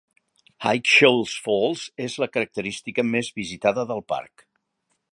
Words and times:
High 0.65 0.81
Shoals 0.93 1.35
Falls 1.49 1.85
és 2.07 2.17
la 2.25 2.31
característica 2.39 3.07
més 3.13 3.33
visitada 3.43 3.89
del 3.93 4.07
parc. 4.17 4.49